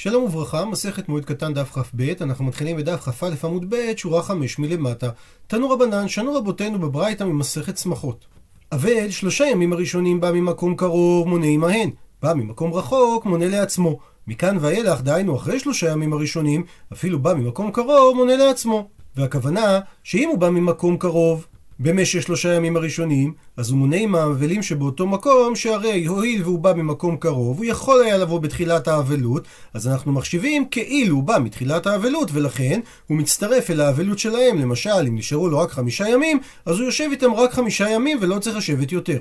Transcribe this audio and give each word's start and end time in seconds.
שלום 0.00 0.24
וברכה, 0.24 0.64
מסכת 0.64 1.08
מועד 1.08 1.24
קטן 1.24 1.54
דף 1.54 1.70
כ"ב, 1.72 2.10
אנחנו 2.20 2.44
מתחילים 2.44 2.76
בדף 2.76 3.00
כ"א 3.00 3.46
עמוד 3.46 3.74
ב', 3.74 3.96
שורה 3.96 4.22
5 4.22 4.58
מלמטה. 4.58 5.10
תנו 5.46 5.70
רבנן, 5.70 6.08
שנו 6.08 6.34
רבותינו 6.34 6.78
בברייתא 6.78 7.24
ממסכת 7.24 7.78
שמחות. 7.78 8.26
אבל 8.72 9.10
שלושה 9.10 9.46
ימים 9.46 9.72
הראשונים 9.72 10.20
בא 10.20 10.30
ממקום 10.30 10.76
קרוב, 10.76 11.28
מונה 11.28 11.46
עמהן. 11.46 11.90
בא 12.22 12.34
ממקום 12.34 12.72
רחוק, 12.72 13.26
מונה 13.26 13.48
לעצמו. 13.48 13.98
מכאן 14.26 14.56
ואילך, 14.60 15.00
דהיינו 15.00 15.36
אחרי 15.36 15.60
שלושה 15.60 15.90
ימים 15.90 16.12
הראשונים, 16.12 16.64
אפילו 16.92 17.18
בא 17.18 17.34
ממקום 17.34 17.70
קרוב, 17.70 18.16
מונה 18.16 18.36
לעצמו. 18.36 18.88
והכוונה, 19.16 19.80
שאם 20.02 20.28
הוא 20.28 20.38
בא 20.38 20.50
ממקום 20.50 20.96
קרוב, 20.96 21.46
במשך 21.80 22.22
שלושה 22.22 22.54
ימים 22.54 22.76
הראשונים, 22.76 23.32
אז 23.56 23.70
הוא 23.70 23.78
מונה 23.78 23.96
עם 23.96 24.14
האבלים 24.14 24.62
שבאותו 24.62 25.06
מקום, 25.06 25.56
שהרי 25.56 26.06
הואיל 26.06 26.42
והוא 26.42 26.58
בא 26.58 26.72
ממקום 26.72 27.16
קרוב, 27.16 27.56
הוא 27.56 27.64
יכול 27.64 28.02
היה 28.02 28.18
לבוא 28.18 28.40
בתחילת 28.40 28.88
האבלות, 28.88 29.44
אז 29.74 29.88
אנחנו 29.88 30.12
מחשיבים 30.12 30.68
כאילו 30.70 31.16
הוא 31.16 31.22
בא 31.22 31.38
מתחילת 31.38 31.86
האבלות, 31.86 32.30
ולכן 32.32 32.80
הוא 33.06 33.18
מצטרף 33.18 33.70
אל 33.70 33.80
האבלות 33.80 34.18
שלהם, 34.18 34.58
למשל, 34.58 35.06
אם 35.08 35.16
נשארו 35.16 35.48
לו 35.48 35.58
רק 35.58 35.70
חמישה 35.70 36.08
ימים, 36.08 36.40
אז 36.66 36.78
הוא 36.78 36.86
יושב 36.86 37.08
איתם 37.10 37.34
רק 37.34 37.52
חמישה 37.52 37.88
ימים 37.88 38.18
ולא 38.20 38.38
צריך 38.38 38.56
לשבת 38.56 38.92
יותר. 38.92 39.18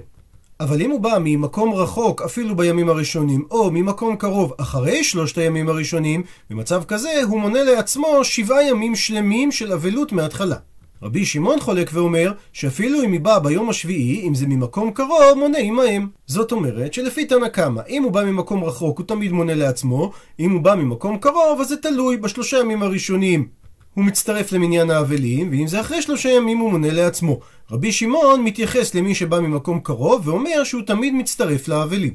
אבל 0.59 0.81
אם 0.81 0.91
הוא 0.91 0.99
בא 0.99 1.17
ממקום 1.23 1.73
רחוק 1.73 2.21
אפילו 2.21 2.55
בימים 2.55 2.89
הראשונים, 2.89 3.45
או 3.51 3.71
ממקום 3.71 4.15
קרוב 4.15 4.53
אחרי 4.57 5.03
שלושת 5.03 5.37
הימים 5.37 5.69
הראשונים, 5.69 6.23
במצב 6.49 6.83
כזה 6.83 7.09
הוא 7.23 7.39
מונה 7.39 7.63
לעצמו 7.63 8.23
שבעה 8.23 8.63
ימים 8.63 8.95
שלמים 8.95 9.51
של 9.51 9.73
אבלות 9.73 10.11
מההתחלה. 10.11 10.55
רבי 11.03 11.25
שמעון 11.25 11.59
חולק 11.59 11.89
ואומר 11.93 12.31
שאפילו 12.53 13.03
אם 13.03 13.11
היא 13.11 13.19
באה 13.19 13.39
ביום 13.39 13.69
השביעי, 13.69 14.27
אם 14.27 14.35
זה 14.35 14.47
ממקום 14.47 14.91
קרוב, 14.91 15.33
מונה 15.37 15.57
עמהם. 15.57 16.07
זאת 16.27 16.51
אומרת 16.51 16.93
שלפי 16.93 17.25
תנא 17.25 17.47
קמא, 17.47 17.81
אם 17.89 18.03
הוא 18.03 18.11
בא 18.11 18.23
ממקום 18.23 18.63
רחוק 18.63 18.97
הוא 18.97 19.07
תמיד 19.07 19.31
מונה 19.31 19.55
לעצמו, 19.55 20.11
אם 20.39 20.51
הוא 20.51 20.61
בא 20.61 20.75
ממקום 20.75 21.17
קרוב 21.17 21.61
אז 21.61 21.67
זה 21.67 21.77
תלוי 21.77 22.17
בשלושה 22.17 22.57
ימים 22.57 22.83
הראשונים. 22.83 23.47
הוא 23.93 24.05
מצטרף 24.05 24.51
למניין 24.51 24.89
האבלים, 24.89 25.49
ואם 25.51 25.67
זה 25.67 25.81
אחרי 25.81 26.01
שלושה 26.01 26.29
ימים 26.29 26.57
הוא 26.57 26.71
מונה 26.71 26.91
לעצמו. 26.91 27.39
רבי 27.71 27.91
שמעון 27.91 28.43
מתייחס 28.43 28.95
למי 28.95 29.15
שבא 29.15 29.39
ממקום 29.39 29.79
קרוב 29.79 30.27
ואומר 30.27 30.63
שהוא 30.63 30.81
תמיד 30.81 31.13
מצטרף 31.13 31.67
לאבלים. 31.67 32.13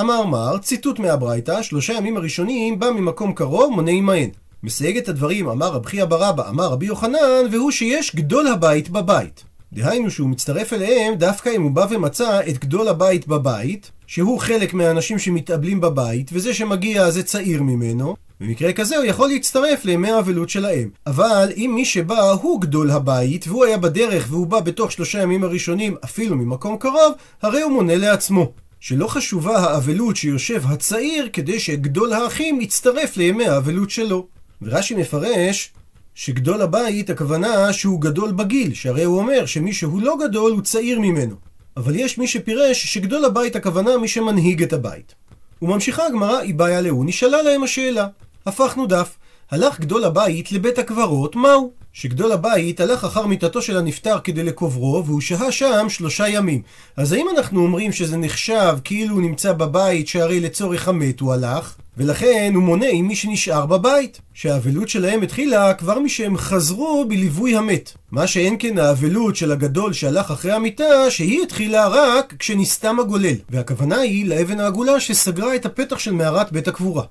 אמר 0.00 0.26
מר, 0.26 0.58
ציטוט 0.58 0.98
מהברייתא, 0.98 1.62
שלושה 1.62 1.92
ימים 1.92 2.16
הראשונים 2.16 2.78
בא 2.78 2.90
ממקום 2.90 3.32
קרוב, 3.32 3.72
מונה 3.72 3.90
עמהן. 3.90 4.28
מסייג 4.62 4.96
את 4.96 5.08
הדברים, 5.08 5.48
אמר 5.48 5.72
רב 5.72 5.86
חייא 5.86 6.04
ברבא, 6.04 6.48
אמר 6.48 6.66
רבי 6.66 6.86
יוחנן, 6.86 7.46
והוא 7.52 7.70
שיש 7.70 8.16
גדול 8.16 8.46
הבית 8.46 8.90
בבית. 8.90 9.44
דהיינו 9.72 10.10
שהוא 10.10 10.28
מצטרף 10.28 10.72
אליהם 10.72 11.14
דווקא 11.14 11.50
אם 11.56 11.62
הוא 11.62 11.70
בא 11.70 11.86
ומצא 11.90 12.40
את 12.48 12.58
גדול 12.58 12.88
הבית 12.88 13.28
בבית, 13.28 13.90
שהוא 14.06 14.38
חלק 14.38 14.74
מהאנשים 14.74 15.18
שמתאבלים 15.18 15.80
בבית, 15.80 16.30
וזה 16.32 16.54
שמגיע 16.54 17.10
זה 17.10 17.22
צעיר 17.22 17.62
ממנו, 17.62 18.16
במקרה 18.40 18.72
כזה 18.72 18.96
הוא 18.96 19.04
יכול 19.04 19.28
להצטרף 19.28 19.84
לימי 19.84 20.10
האבלות 20.10 20.48
שלהם. 20.48 20.90
אבל 21.06 21.52
אם 21.56 21.72
מי 21.74 21.84
שבא 21.84 22.30
הוא 22.30 22.60
גדול 22.60 22.90
הבית, 22.90 23.48
והוא 23.48 23.64
היה 23.64 23.78
בדרך 23.78 24.26
והוא 24.30 24.46
בא 24.46 24.60
בתוך 24.60 24.92
שלושה 24.92 25.22
ימים 25.22 25.44
הראשונים 25.44 25.96
אפילו 26.04 26.36
ממקום 26.36 26.76
קרוב, 26.76 27.12
הרי 27.42 27.62
הוא 27.62 27.72
מונה 27.72 27.96
לעצמו. 27.96 28.52
שלא 28.80 29.06
חשובה 29.06 29.58
האבלות 29.58 30.16
שיושב 30.16 30.62
הצעיר 30.64 31.28
כדי 31.32 31.60
שגדול 31.60 32.12
האחים 32.12 32.60
יצטרף 32.60 33.16
לימי 33.16 33.46
האבלות 33.46 33.90
שלו. 33.90 34.26
ורש"י 34.62 34.94
מפרש 34.94 35.72
שגדול 36.14 36.62
הבית 36.62 37.10
הכוונה 37.10 37.72
שהוא 37.72 38.00
גדול 38.00 38.32
בגיל, 38.32 38.74
שהרי 38.74 39.04
הוא 39.04 39.18
אומר 39.18 39.46
שמי 39.46 39.72
שהוא 39.72 40.02
לא 40.02 40.16
גדול 40.20 40.52
הוא 40.52 40.62
צעיר 40.62 41.00
ממנו. 41.00 41.34
אבל 41.76 41.96
יש 41.96 42.18
מי 42.18 42.26
שפירש 42.26 42.86
שגדול 42.86 43.24
הבית 43.24 43.56
הכוונה 43.56 43.98
מי 43.98 44.08
שמנהיג 44.08 44.62
את 44.62 44.72
הבית. 44.72 45.14
וממשיכה 45.62 46.06
הגמרא, 46.06 46.40
בעיה 46.56 46.80
להוא, 46.80 47.04
נשאלה 47.04 47.42
להם 47.42 47.62
השאלה. 47.62 48.06
הפכנו 48.46 48.86
דף. 48.86 49.16
הלך 49.50 49.80
גדול 49.80 50.04
הבית 50.04 50.52
לבית 50.52 50.78
הקברות, 50.78 51.36
מהו? 51.36 51.72
שגדול 51.92 52.32
הבית 52.32 52.80
הלך 52.80 53.04
אחר 53.04 53.26
מיטתו 53.26 53.62
של 53.62 53.76
הנפטר 53.76 54.18
כדי 54.24 54.42
לקוברו, 54.42 55.02
והוא 55.06 55.20
שהה 55.20 55.52
שם 55.52 55.86
שלושה 55.88 56.28
ימים. 56.28 56.62
אז 56.96 57.12
האם 57.12 57.26
אנחנו 57.36 57.62
אומרים 57.62 57.92
שזה 57.92 58.16
נחשב 58.16 58.78
כאילו 58.84 59.14
הוא 59.14 59.22
נמצא 59.22 59.52
בבית 59.52 60.08
שהרי 60.08 60.40
לצורך 60.40 60.88
המת 60.88 61.20
הוא 61.20 61.32
הלך, 61.32 61.74
ולכן 61.96 62.52
הוא 62.54 62.62
מונה 62.62 62.86
עם 62.92 63.06
מי 63.08 63.16
שנשאר 63.16 63.66
בבית, 63.66 64.20
שהאבלות 64.34 64.88
שלהם 64.88 65.22
התחילה 65.22 65.74
כבר 65.74 65.98
משהם 65.98 66.36
חזרו 66.36 67.04
בליווי 67.08 67.56
המת. 67.56 67.92
מה 68.10 68.26
שאין 68.26 68.56
כן 68.58 68.78
האבלות 68.78 69.36
של 69.36 69.52
הגדול 69.52 69.92
שהלך 69.92 70.30
אחרי 70.30 70.52
המיטה, 70.52 71.10
שהיא 71.10 71.42
התחילה 71.42 71.88
רק 71.88 72.34
כשנסתם 72.38 73.00
הגולל. 73.00 73.34
והכוונה 73.50 73.96
היא 73.96 74.26
לאבן 74.26 74.60
העגולה 74.60 75.00
שסגרה 75.00 75.56
את 75.56 75.66
הפתח 75.66 75.98
של 75.98 76.12
מערת 76.12 76.52
בית 76.52 76.68
הקבורה. 76.68 77.04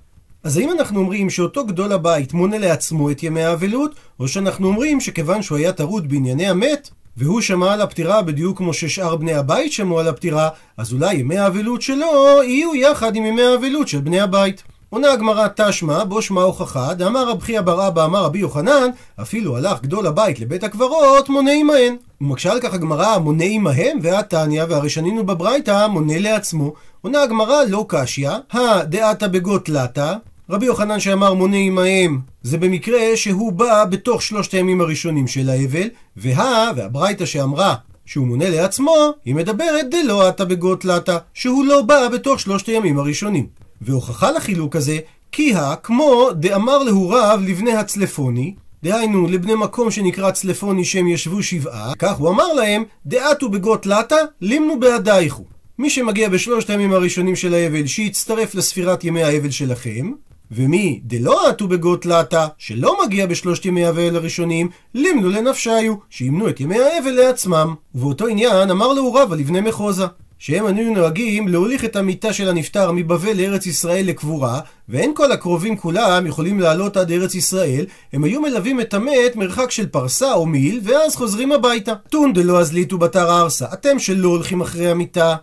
אז 0.50 0.58
האם 0.58 0.72
אנחנו 0.72 1.00
אומרים 1.00 1.30
שאותו 1.30 1.66
גדול 1.66 1.92
הבית 1.92 2.34
מונה 2.34 2.58
לעצמו 2.58 3.12
את 3.12 3.24
ימי 3.24 3.44
האבלות, 3.44 3.96
או 4.20 4.28
שאנחנו 4.28 4.68
אומרים 4.68 5.02
שכיוון 5.02 5.42
שהוא 5.42 5.58
היה 5.58 5.74
טרוד 5.74 6.10
בענייני 6.10 6.50
המת, 6.50 6.90
והוא 7.18 7.42
שמע 7.42 7.74
על 7.74 7.82
הפטירה 7.82 8.22
בדיוק 8.22 8.58
כמו 8.58 8.74
ששאר 8.74 9.16
בני 9.16 9.34
הבית 9.34 9.72
שמעו 9.72 10.00
על 10.00 10.08
הפטירה, 10.08 10.50
אז 10.78 10.94
אולי 10.94 11.16
ימי 11.16 11.38
האבלות 11.38 11.82
שלו 11.82 12.44
יהיו 12.44 12.76
יחד 12.76 13.16
עם 13.16 13.26
ימי 13.26 13.42
האבלות 13.42 13.88
של 13.88 14.00
בני 14.00 14.20
הבית. 14.20 14.64
עונה 14.90 15.12
הגמרא 15.12 15.48
תשמע, 15.56 16.04
בו 16.04 16.22
שמע 16.22 16.42
הוכחה, 16.42 16.94
דאמר 16.94 17.30
רב 17.30 17.42
חייא 17.42 17.62
בר 17.62 17.88
אבא 17.88 18.06
אמר 18.06 18.24
רבי 18.24 18.40
יוחנן, 18.40 18.90
אפילו 19.22 19.58
הלך 19.58 19.82
גדול 19.82 20.08
הבית 20.08 20.40
לבית 20.40 20.64
הקברות, 20.64 21.30
מונה 21.30 21.52
עמהן. 21.52 21.96
ומקשה 22.22 22.52
על 22.52 22.60
כך 22.60 22.74
הגמרא, 22.74 23.18
מונה 23.18 23.44
עמהם, 23.44 24.00
והתניא, 24.02 24.64
והרי 24.70 24.90
שנינו 24.90 25.26
בברייתא, 25.26 25.88
מונה 25.88 26.20
לעצמו. 26.20 26.74
עונה 27.02 27.24
הגמרא, 27.24 27.64
לא 27.70 27.86
קשיא, 27.88 28.32
הדעתא 28.52 29.28
בגות 29.28 29.70
לטא, 29.70 30.14
רבי 30.52 30.66
יוחנן 30.66 31.00
שאמר 31.00 31.34
מונה 31.34 31.58
עמהם, 31.58 32.20
זה 32.42 32.58
במקרה 32.58 33.00
שהוא 33.16 33.54
בא 33.54 33.86
בתוך 33.86 34.22
שלושת 34.22 34.52
הימים 34.52 34.82
הראשונים 34.82 35.28
של 35.28 35.50
האבל, 35.50 35.88
וה, 36.18 36.72
והברייתא 36.76 37.26
שאמרה 37.26 37.76
שהוא 38.06 38.28
מונה 38.28 38.50
לעצמו, 38.50 38.96
היא 39.26 39.36
מדברת 39.36 39.86
דלא 39.92 40.28
עתה 40.28 40.46
בגות 40.46 40.86
לטא, 40.86 41.18
שהוא 41.34 41.66
לא 41.66 41.82
בא 41.82 42.08
בתוך 42.08 42.40
שלושת 42.40 42.68
הימים 42.68 43.00
הראשונים. 43.00 43.48
והוכחה 43.82 44.32
לחילוק 44.32 44.76
הזה, 44.76 45.00
כי 45.32 45.54
הא 45.54 45.76
כמו 45.84 46.30
דאמר 46.34 46.78
להוריו 46.78 47.40
לבני 47.48 47.74
הצלפוני, 47.74 48.56
דהיינו 48.84 49.28
לבני 49.28 49.56
מקום 49.56 49.92
שנקרא 49.92 50.32
צלפוני 50.32 50.86
שהם 50.86 51.08
ישבו 51.08 51.44
שבעה, 51.44 51.94
כך 52.00 52.18
הוא 52.18 52.30
אמר 52.30 52.54
להם, 52.54 52.84
דעתו 53.06 53.50
בגות 53.50 53.86
לטא, 53.86 54.18
לימנו 54.42 54.80
בהדייכו. 54.80 55.44
מי 55.80 55.90
שמגיע 55.90 56.30
בשלושת 56.30 56.70
הימים 56.70 56.94
הראשונים 56.94 57.36
של 57.36 57.54
האבל, 57.54 57.88
שיצטרף 57.88 58.56
לספירת 58.56 59.04
ימי 59.04 59.24
האבל 59.24 59.52
שלכם, 59.52 60.12
ומי 60.52 61.00
דלא 61.04 61.50
עטו 61.50 61.68
בגות 61.68 62.06
לטה, 62.06 62.48
שלא 62.58 62.98
מגיע 63.06 63.26
בשלושת 63.26 63.66
ימי 63.66 63.86
האבל 63.86 64.16
הראשונים, 64.16 64.70
לימנו 64.94 65.30
לנפשיו, 65.30 65.96
שימנו 66.10 66.50
את 66.50 66.60
ימי 66.60 66.80
האבל 66.80 67.12
לעצמם. 67.12 67.76
ובאותו 67.96 68.28
עניין 68.28 68.72
אמר 68.72 68.94
להוריו 68.94 69.34
על 69.34 69.40
לבני 69.40 69.62
מחוזה. 69.62 70.06
שהם 70.40 70.66
היו 70.66 70.94
נוהגים 70.94 71.48
להוליך 71.48 71.86
את 71.86 71.96
המיטה 71.96 72.34
של 72.34 72.50
הנפטר 72.50 72.92
מבבל 72.92 73.38
לארץ 73.38 73.66
ישראל 73.66 74.06
לקבורה, 74.06 74.60
ואין 74.90 75.12
כל 75.16 75.32
הקרובים 75.32 75.78
כולם 75.78 76.28
יכולים 76.28 76.60
לעלות 76.60 76.98
עד 76.98 77.12
ארץ 77.12 77.36
ישראל, 77.36 77.86
הם 78.14 78.24
היו 78.24 78.42
מלווים 78.42 78.82
את 78.82 78.94
המת 78.94 79.36
מרחק 79.36 79.72
של 79.72 79.86
פרסה 79.86 80.34
או 80.34 80.46
מיל, 80.46 80.80
ואז 80.84 81.16
חוזרים 81.16 81.52
הביתה. 81.52 81.94
טון 82.10 82.34
דלא 82.34 82.60
אזליתו 82.60 82.98
בתר 82.98 83.42
ארסה, 83.42 83.66
אתם 83.74 84.00
שלא 84.00 84.30
הולכים 84.30 84.62
אחרי 84.62 84.90
המיטה. 84.90 85.36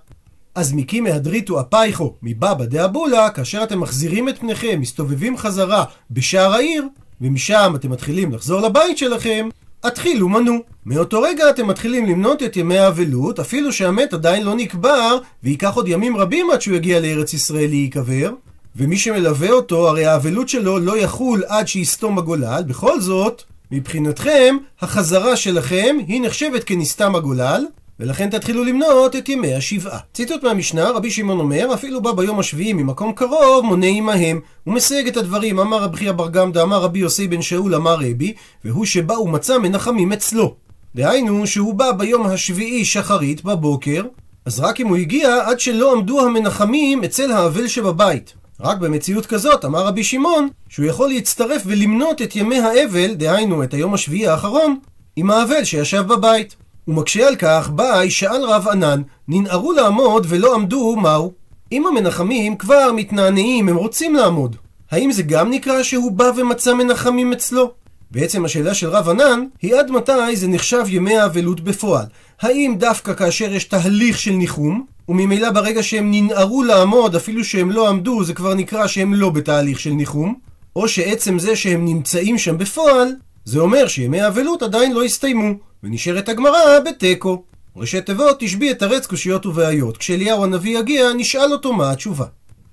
אז 0.57 0.73
מיקי 0.73 1.01
מהדריתו 1.01 1.61
אפייכו 1.61 2.15
מבבא 2.23 2.65
דאבולה, 2.65 3.31
כאשר 3.31 3.63
אתם 3.63 3.81
מחזירים 3.81 4.29
את 4.29 4.39
פניכם, 4.39 4.81
מסתובבים 4.81 5.37
חזרה 5.37 5.85
בשער 6.11 6.53
העיר, 6.55 6.85
ומשם 7.21 7.73
אתם 7.77 7.91
מתחילים 7.91 8.33
לחזור 8.33 8.61
לבית 8.61 8.99
שלכם, 8.99 9.49
התחילו 9.85 10.29
מנו. 10.29 10.59
מאותו 10.87 11.23
רגע 11.23 11.51
אתם 11.51 11.67
מתחילים 11.67 12.07
למנות 12.07 12.43
את 12.43 12.57
ימי 12.57 12.79
האבלות, 12.79 13.39
אפילו 13.39 13.73
שהמת 13.73 14.15
עדיין 14.15 14.43
לא 14.43 14.55
נקבר, 14.55 15.19
וייקח 15.43 15.75
עוד 15.75 15.89
ימים 15.89 16.17
רבים 16.17 16.51
עד 16.51 16.61
שהוא 16.61 16.77
יגיע 16.77 17.01
לארץ 17.01 17.35
ישראל 17.35 17.69
להיקבר. 17.69 18.33
ומי 18.77 18.97
שמלווה 18.97 19.51
אותו, 19.51 19.89
הרי 19.89 20.07
האבלות 20.07 20.49
שלו 20.49 20.79
לא 20.79 20.99
יחול 20.99 21.43
עד 21.49 21.69
שיסתום 21.69 22.19
הגולל, 22.19 22.63
בכל 22.67 23.01
זאת, 23.01 23.43
מבחינתכם, 23.71 24.57
החזרה 24.81 25.37
שלכם 25.37 25.97
היא 26.09 26.23
נחשבת 26.23 26.65
כנסתם 26.65 27.15
הגולל, 27.15 27.65
ולכן 28.01 28.31
תתחילו 28.31 28.65
למנות 28.65 29.17
את 29.17 29.29
ימי 29.29 29.55
השבעה. 29.55 29.99
ציטוט 30.15 30.43
מהמשנה, 30.43 30.91
רבי 30.91 31.11
שמעון 31.11 31.41
אומר, 31.41 31.75
אפילו 31.75 32.03
בא 32.03 32.13
ביום 32.13 32.39
השביעי 32.39 32.73
ממקום 32.73 33.13
קרוב, 33.13 33.65
מונה 33.65 33.87
עמהם. 33.87 34.41
הוא 34.65 34.75
מסייג 34.75 35.09
את 35.09 35.17
הדברים, 35.17 35.59
אמר 35.59 35.83
רבי 35.83 35.97
חייא 35.97 36.13
בר 36.13 36.29
גמדא, 36.29 36.63
אמר 36.63 36.83
רבי 36.83 36.99
יוסי 36.99 37.29
בן 37.29 37.43
שאול, 37.43 37.75
אמר 37.75 37.95
רבי, 37.95 38.35
והוא 38.65 38.85
שבא 38.85 39.13
ומצא 39.13 39.59
מנחמים 39.59 40.13
אצלו. 40.13 40.55
דהיינו, 40.95 41.47
שהוא 41.47 41.75
בא 41.75 41.93
ביום 41.93 42.27
השביעי 42.27 42.85
שחרית, 42.85 43.45
בבוקר, 43.45 44.03
אז 44.45 44.61
רק 44.61 44.81
אם 44.81 44.89
הוא 44.89 44.97
הגיע 44.97 45.39
עד 45.47 45.61
שלא 45.61 45.93
עמדו 45.93 46.21
המנחמים 46.21 47.05
אצל 47.05 47.33
האבל 47.33 47.69
שבבית. 47.69 48.35
רק 48.61 48.79
במציאות 48.79 49.27
כזאת, 49.27 49.65
אמר 49.65 49.87
רבי 49.87 50.05
שמעון, 50.05 50.49
שהוא 50.69 50.87
יכול 50.87 51.09
להצטרף 51.09 51.63
ולמנות 51.67 52.23
את 52.23 52.37
ימי 52.37 52.59
האבל, 52.59 53.15
דהיינו 53.15 53.63
את 53.63 53.75
היום 53.75 53.95
השביעי 53.95 54.27
האחרון, 54.27 54.79
עם 55.17 55.31
האבל 55.31 55.65
שישב 55.65 56.03
בבית. 56.07 56.57
ומקשה 56.89 57.29
על 57.29 57.37
כך, 57.37 57.71
באי 57.71 58.11
שאל 58.11 58.45
רב 58.45 58.69
ענן, 58.69 59.03
ננערו 59.29 59.73
לעמוד 59.73 60.27
ולא 60.29 60.55
עמדו, 60.55 60.97
מהו? 60.97 61.33
אם 61.73 61.87
המנחמים 61.87 62.57
כבר 62.57 62.93
מתנענעים, 62.93 63.69
הם 63.69 63.77
רוצים 63.77 64.15
לעמוד. 64.15 64.57
האם 64.91 65.13
זה 65.13 65.23
גם 65.23 65.51
נקרא 65.51 65.83
שהוא 65.83 66.13
בא 66.13 66.31
ומצא 66.37 66.75
מנחמים 66.75 67.33
אצלו? 67.33 67.73
בעצם 68.11 68.45
השאלה 68.45 68.75
של 68.75 68.89
רב 68.89 69.09
ענן 69.09 69.45
היא 69.63 69.75
עד 69.75 69.91
מתי 69.91 70.37
זה 70.37 70.49
נחשב 70.49 70.85
ימי 70.89 71.17
האבלות 71.17 71.61
בפועל. 71.61 72.07
האם 72.41 72.75
דווקא 72.79 73.15
כאשר 73.15 73.53
יש 73.53 73.65
תהליך 73.65 74.19
של 74.19 74.31
ניחום, 74.31 74.87
וממילא 75.09 75.51
ברגע 75.51 75.83
שהם 75.83 76.11
ננערו 76.11 76.63
לעמוד, 76.63 77.17
אפילו 77.17 77.45
שהם 77.45 77.71
לא 77.71 77.89
עמדו, 77.89 78.25
זה 78.25 78.35
כבר 78.35 78.55
נקרא 78.55 78.87
שהם 78.87 79.15
לא 79.15 79.31
בתהליך 79.31 79.81
של 79.81 79.91
ניחום, 79.91 80.35
או 80.77 80.89
שעצם 80.89 81.39
זה 81.39 81.57
שהם 81.57 81.85
נמצאים 81.85 82.39
שם 82.39 82.59
בפועל, 82.59 83.09
זה 83.47 83.61
אומר 83.61 83.89
שימי 83.89 84.21
האבלות 84.21 84.63
עדיין 84.63 84.93
לא 84.93 85.05
הסתיימו, 85.05 85.55
ונשארת 85.83 86.29
הגמרא 86.29 86.81
בתיקו. 86.87 87.43
ראשי 87.77 88.01
תיבות 88.01 88.37
תשבי 88.41 88.71
את 88.71 88.83
ארץ 88.83 89.07
קושיות 89.07 89.47
ובעיות. 89.47 89.97
כשאליהו 89.97 90.45
הנביא 90.45 90.79
יגיע, 90.79 91.13
נשאל 91.17 91.53
אותו 91.53 91.73
מה 91.73 91.91
התשובה. 91.91 92.25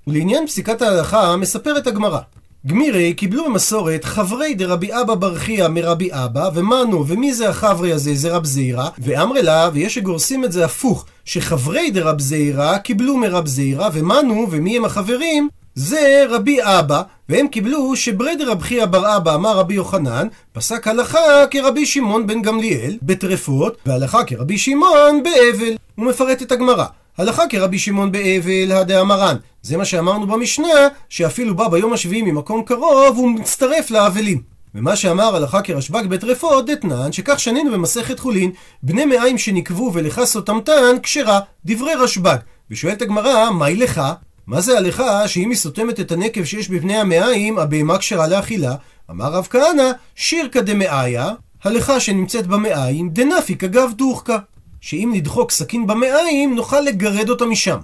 ולעניין 0.08 0.48
פסיקת 0.48 0.82
ההלכה, 0.82 1.36
מספרת 1.36 1.88
הגמרא. 1.88 2.20
גמירי 2.68 3.14
קיבלו 3.14 3.46
במסורת 3.46 4.06
חברי 4.06 4.54
דרבי 4.54 4.94
אבא 5.02 5.16
בר 5.16 5.36
חייא 5.36 5.68
מרבי 5.68 6.10
אבא, 6.12 6.50
ומנו, 6.54 7.08
ומי 7.08 7.34
זה 7.34 7.50
החברי 7.50 7.94
הזה? 7.94 8.16
זה 8.16 8.36
רב 8.36 8.46
זעירא, 8.46 8.90
ואמרי 9.00 9.42
לה, 9.42 9.70
ויש 9.74 9.96
שגורסים 9.96 10.46
את 10.46 10.52
זה 10.52 10.66
הפוך, 10.66 11.06
שחברי 11.26 11.92
דרב 11.92 12.22
זעירא 12.22 12.78
קיבלו 12.78 13.18
מרב 13.18 13.48
זעירא, 13.48 13.90
ומנו, 13.94 14.48
ומי 14.52 14.78
הם 14.78 14.86
החברים? 14.86 15.50
זה 15.76 16.26
רבי 16.30 16.58
אבא, 16.62 17.02
והם 17.30 17.48
קיבלו 17.48 17.96
שברי 17.96 18.36
דרב 18.36 18.62
חייא 18.62 18.86
בר 18.86 19.18
אבא 19.18 19.36
אמר 19.36 19.58
רבי 19.58 19.74
יוחנן, 19.74 20.28
פסק 20.52 20.88
הלכה 20.88 21.48
כרבי 21.52 21.86
שמעון 21.86 22.28
בן 22.28 22.42
גמליאל 22.42 22.98
בטרפות, 23.02 23.78
והלכה 23.86 24.24
כרבי 24.24 24.58
שמעון 24.58 25.24
באבל. 25.24 25.76
הוא 25.96 26.06
מפרט 26.06 26.42
את 26.42 26.52
הגמרא. 26.52 26.86
הלכה 27.18 27.44
כרבי 27.50 27.80
שמעון 27.80 28.12
באבל, 28.12 28.72
הדאמרן. 28.72 29.36
זה 29.62 29.78
מה 29.78 29.86
שאמרנו 29.86 30.28
במשנה, 30.28 30.88
שאפילו 31.10 31.56
בא 31.56 31.68
ביום 31.68 31.94
השביעי 31.94 32.22
ממקום 32.22 32.64
קרוב, 32.64 33.18
הוא 33.18 33.30
מצטרף 33.30 33.92
לאבלים. 33.92 34.42
ומה 34.76 34.96
שאמר 34.96 35.36
הלכה 35.36 35.62
כרשב"ג 35.62 36.06
בטרפות, 36.10 36.66
דתנן, 36.66 37.12
שכך 37.12 37.40
שנינו 37.40 37.72
במסכת 37.72 38.20
חולין, 38.20 38.52
בני 38.84 39.06
מעיים 39.06 39.38
שנקבו 39.38 39.92
ולכה 39.94 40.26
סותמתן, 40.26 40.96
כשרה, 41.04 41.40
דברי 41.66 41.94
רשב"ג. 41.94 42.38
ושואלת 42.72 43.02
הגמרא, 43.02 43.52
מהי 43.52 43.76
לך? 43.76 44.02
מה 44.48 44.62
זה 44.62 44.78
הלכה 44.78 45.28
שאם 45.28 45.50
היא 45.50 45.58
סותמת 45.58 46.00
את 46.00 46.12
הנקב 46.12 46.44
שיש 46.44 46.70
בבני 46.70 46.98
המעיים, 46.98 47.60
הבהמה 47.60 47.98
כשרה 47.98 48.28
לאכילה? 48.28 48.76
אמר 49.12 49.34
רב 49.34 49.48
כהנא, 49.50 49.92
שירקא 50.16 50.62
דמאיה, 50.62 51.32
הלכה 51.64 52.00
שנמצאת 52.00 52.48
במעיים, 52.48 53.10
דנפיק 53.10 53.64
אגב 53.64 53.92
דוחקה. 53.96 54.38
שאם 54.82 55.12
נדחוק 55.14 55.52
סכין 55.52 55.88
במעיים, 55.88 56.56
נוכל 56.56 56.80
לגרד 56.80 57.30
אותה 57.30 57.46
משם. 57.46 57.78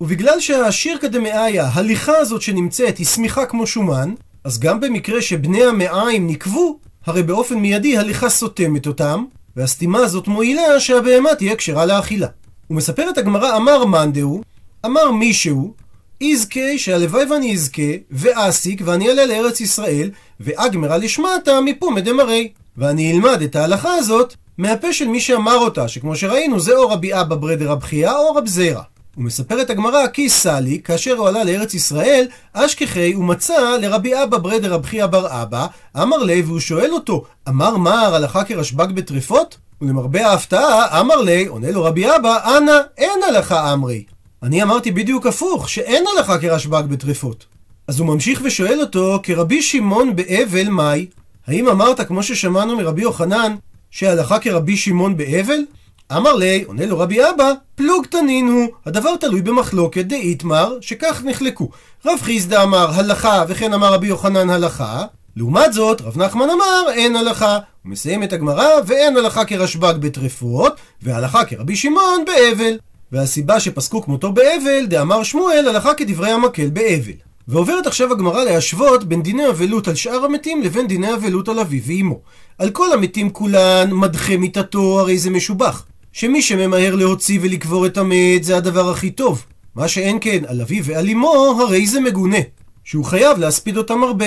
ובגלל 0.00 0.40
שהשירקא 0.40 1.08
דמאיה, 1.08 1.70
הליכה 1.72 2.16
הזאת 2.16 2.42
שנמצאת, 2.42 2.98
היא 2.98 3.06
שמיכה 3.06 3.46
כמו 3.46 3.66
שומן, 3.66 4.14
אז 4.44 4.58
גם 4.58 4.80
במקרה 4.80 5.22
שבני 5.22 5.64
המעיים 5.64 6.26
נקבו, 6.26 6.78
הרי 7.06 7.22
באופן 7.22 7.54
מיידי 7.54 7.98
הליכה 7.98 8.28
סותמת 8.28 8.86
אותם, 8.86 9.24
והסתימה 9.56 9.98
הזאת 9.98 10.28
מועילה 10.28 10.80
שהבהמה 10.80 11.34
תהיה 11.34 11.56
כשרה 11.56 11.86
לאכילה. 11.86 12.28
ומספרת 12.70 13.18
הגמרא, 13.18 13.56
אמר 13.56 13.84
מאן 13.84 14.12
דהוא, 14.12 14.42
אמר 14.86 15.10
מישהו, 15.10 15.74
יזכה 16.22 16.78
שהלוואי 16.78 17.24
ואני 17.24 17.54
אזכה, 17.54 17.82
ואסיק 18.10 18.82
ואני 18.84 19.08
אעלה 19.08 19.26
לארץ 19.26 19.60
ישראל, 19.60 20.10
ואגמרה 20.40 20.96
לשמעתה 20.96 21.60
מפומא 21.60 22.00
דמרי. 22.00 22.52
ואני 22.76 23.12
אלמד 23.12 23.42
את 23.42 23.56
ההלכה 23.56 23.94
הזאת 23.94 24.34
מהפה 24.58 24.92
של 24.92 25.08
מי 25.08 25.20
שאמר 25.20 25.56
אותה, 25.56 25.88
שכמו 25.88 26.16
שראינו 26.16 26.60
זה 26.60 26.76
או 26.76 26.88
רבי 26.88 27.20
אבא 27.20 27.36
ברדר 27.36 27.70
רב 27.70 27.82
חייא 27.82 28.12
או 28.12 28.34
רב 28.34 28.46
זרע. 28.46 28.82
ומספרת 29.16 29.70
הגמרא 29.70 30.06
כי 30.06 30.28
סלי, 30.28 30.80
כאשר 30.84 31.12
הוא 31.12 31.28
עלה 31.28 31.44
לארץ 31.44 31.74
ישראל, 31.74 32.26
אשכחי 32.52 33.12
הוא 33.12 33.24
מצא 33.24 33.76
לרבי 33.80 34.22
אבא 34.22 34.38
ברדר 34.38 34.72
רב 34.72 34.86
חייא 34.86 35.06
בר 35.06 35.42
אבא, 35.42 35.66
אמר 36.02 36.16
לי 36.16 36.42
והוא 36.42 36.60
שואל 36.60 36.92
אותו, 36.92 37.24
אמר 37.48 37.76
מר 37.76 38.14
הלכה 38.14 38.44
כרשב"ג 38.44 38.92
בטרפות? 38.94 39.56
ולמרבה 39.82 40.26
ההפתעה, 40.26 41.00
אמר 41.00 41.16
לי, 41.16 41.46
עונה 41.46 41.70
לו 41.70 41.84
רבי 41.84 42.16
אבא, 42.16 42.56
אנא, 42.56 42.78
אין 42.98 43.20
הלכה 43.28 43.72
אמרי. 43.72 44.04
אני 44.42 44.62
אמרתי 44.62 44.90
בדיוק 44.90 45.26
הפוך, 45.26 45.68
שאין 45.68 46.04
הלכה 46.16 46.38
כרשב"ג 46.38 46.82
בטרפות. 46.88 47.46
אז 47.88 47.98
הוא 47.98 48.06
ממשיך 48.06 48.40
ושואל 48.44 48.80
אותו, 48.80 49.20
כרבי 49.22 49.62
שמעון 49.62 50.16
באבל 50.16 50.68
מאי? 50.68 51.06
האם 51.46 51.68
אמרת, 51.68 52.00
כמו 52.00 52.22
ששמענו 52.22 52.76
מרבי 52.76 53.02
יוחנן, 53.02 53.54
שהלכה 53.90 54.38
כרבי 54.38 54.76
שמעון 54.76 55.16
באבל? 55.16 55.60
אמר 56.16 56.34
לי, 56.34 56.64
עונה 56.66 56.86
לו 56.86 56.98
רבי 56.98 57.28
אבא, 57.28 57.52
פלוג 57.74 58.06
תנין 58.06 58.48
הוא, 58.48 58.68
הדבר 58.86 59.16
תלוי 59.16 59.42
במחלוקת 59.42 60.04
דאיתמר, 60.04 60.76
שכך 60.80 61.22
נחלקו. 61.24 61.68
רב 62.06 62.18
חיסדא 62.22 62.62
אמר 62.62 62.90
הלכה, 62.94 63.44
וכן 63.48 63.72
אמר 63.72 63.92
רבי 63.92 64.06
יוחנן 64.06 64.50
הלכה. 64.50 65.04
לעומת 65.36 65.72
זאת, 65.72 66.00
רב 66.00 66.18
נחמן 66.18 66.50
אמר 66.50 66.92
אין 66.92 67.16
הלכה. 67.16 67.58
הוא 67.82 67.92
מסיים 67.92 68.22
את 68.22 68.32
הגמרא, 68.32 68.68
ואין 68.86 69.16
הלכה 69.16 69.44
כרשב"ג 69.44 69.94
בטרפות, 70.00 70.76
והלכה 71.02 71.44
כרבי 71.44 71.76
שמעון 71.76 72.24
באבל. 72.24 72.78
והסיבה 73.12 73.60
שפסקו 73.60 74.02
כמותו 74.02 74.32
באבל, 74.32 74.86
דאמר 74.86 75.22
שמואל, 75.22 75.68
הלכה 75.68 75.94
כדברי 75.94 76.30
המקל 76.30 76.70
באבל. 76.70 77.12
ועוברת 77.48 77.86
עכשיו 77.86 78.12
הגמרא 78.12 78.44
להשוות 78.44 79.04
בין 79.04 79.22
דיני 79.22 79.48
אבלות 79.48 79.88
על 79.88 79.94
שאר 79.94 80.24
המתים 80.24 80.62
לבין 80.62 80.86
דיני 80.86 81.14
אבלות 81.14 81.48
על 81.48 81.58
אביו 81.58 81.82
ואימו. 81.86 82.20
על 82.58 82.70
כל 82.70 82.92
המתים 82.92 83.30
כולן, 83.30 83.90
מדחה 83.92 84.36
מיתתו, 84.36 85.00
הרי 85.00 85.18
זה 85.18 85.30
משובח. 85.30 85.86
שמי 86.12 86.42
שממהר 86.42 86.94
להוציא 86.94 87.38
ולקבור 87.42 87.86
את 87.86 87.98
המת 87.98 88.44
זה 88.44 88.56
הדבר 88.56 88.90
הכי 88.90 89.10
טוב. 89.10 89.44
מה 89.74 89.88
שאין 89.88 90.18
כן 90.20 90.42
על 90.46 90.60
אביו 90.60 90.84
ועל 90.84 91.08
אמו, 91.08 91.56
הרי 91.60 91.86
זה 91.86 92.00
מגונה. 92.00 92.38
שהוא 92.84 93.04
חייב 93.04 93.38
להספיד 93.38 93.76
אותם 93.76 94.02
הרבה. 94.02 94.26